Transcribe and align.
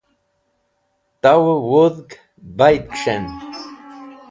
Towey 1.21 1.57
Wudhg 1.71 2.09
Baid 2.57 2.83
Kis̃hen 2.97 3.23